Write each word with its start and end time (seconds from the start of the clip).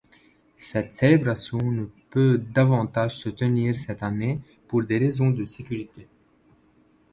Cette 0.57 0.95
célébration 0.95 1.59
ne 1.59 1.85
peut 2.09 2.39
davantage 2.39 3.19
se 3.19 3.29
tenir 3.29 3.77
cette 3.77 4.01
année 4.01 4.39
pour 4.67 4.81
des 4.83 4.97
raisons 4.97 5.29
de 5.29 5.45
sécurité. 5.45 6.07